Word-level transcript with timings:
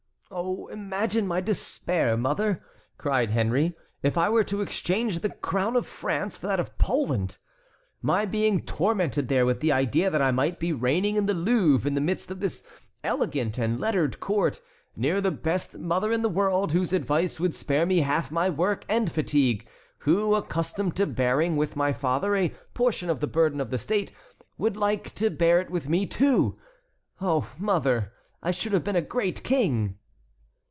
"Oh, 0.33 0.67
imagine 0.67 1.27
my 1.27 1.41
despair, 1.41 2.15
mother," 2.15 2.63
cried 2.97 3.31
Henry, 3.31 3.75
"if 4.01 4.17
I 4.17 4.29
were 4.29 4.45
to 4.45 4.61
exchange 4.61 5.19
the 5.19 5.29
crown 5.29 5.75
of 5.75 5.85
France 5.85 6.37
for 6.37 6.47
that 6.47 6.59
of 6.59 6.77
Poland! 6.77 7.37
My 8.01 8.23
being 8.23 8.61
tormented 8.61 9.27
there 9.27 9.45
with 9.45 9.59
the 9.59 9.73
idea 9.73 10.09
that 10.09 10.21
I 10.21 10.31
might 10.31 10.57
be 10.57 10.71
reigning 10.71 11.17
in 11.17 11.25
the 11.25 11.33
Louvre 11.33 11.85
in 11.85 11.95
the 11.95 12.01
midst 12.01 12.31
of 12.31 12.39
this 12.39 12.63
elegant 13.03 13.57
and 13.57 13.77
lettered 13.77 14.21
court, 14.21 14.61
near 14.95 15.19
the 15.19 15.31
best 15.31 15.77
mother 15.77 16.13
in 16.13 16.21
the 16.21 16.29
world, 16.29 16.71
whose 16.71 16.93
advice 16.93 17.37
would 17.37 17.53
spare 17.53 17.85
me 17.85 17.97
half 17.99 18.31
my 18.31 18.49
work 18.49 18.85
and 18.87 19.11
fatigue, 19.11 19.67
who, 19.99 20.33
accustomed 20.33 20.95
to 20.95 21.05
bearing, 21.05 21.57
with 21.57 21.75
my 21.75 21.91
father, 21.91 22.37
a 22.37 22.53
portion 22.73 23.09
of 23.09 23.19
the 23.19 23.27
burden 23.27 23.59
of 23.59 23.69
the 23.69 23.77
State, 23.77 24.13
would 24.57 24.77
like 24.77 25.13
to 25.15 25.29
bear 25.29 25.59
it 25.59 25.69
with 25.69 25.89
me 25.89 26.05
too! 26.07 26.57
Ah, 27.19 27.49
mother, 27.57 28.13
I 28.41 28.51
should 28.51 28.71
have 28.71 28.85
been 28.85 28.95
a 28.95 29.01
great 29.01 29.43
king!" 29.43 29.97